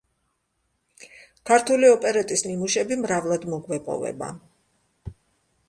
[1.49, 4.31] ქართული ოპერეტის ნიმუშები მრავლად მოგვეპოვება.